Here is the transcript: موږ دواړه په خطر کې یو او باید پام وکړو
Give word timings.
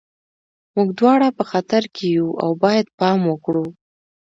موږ 0.75 0.89
دواړه 0.99 1.27
په 1.37 1.43
خطر 1.51 1.83
کې 1.95 2.05
یو 2.17 2.29
او 2.43 2.49
باید 2.63 2.87
پام 2.99 3.19
وکړو 3.27 3.65